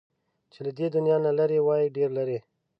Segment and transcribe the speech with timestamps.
[0.51, 2.39] چې له دې دنيا نه لرې وای، ډېر لرې